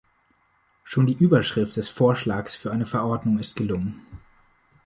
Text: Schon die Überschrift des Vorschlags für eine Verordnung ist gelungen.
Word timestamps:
Schon 0.83 1.05
die 1.05 1.13
Überschrift 1.15 1.77
des 1.77 1.87
Vorschlags 1.87 2.55
für 2.55 2.71
eine 2.71 2.87
Verordnung 2.87 3.37
ist 3.37 3.55
gelungen. 3.55 4.03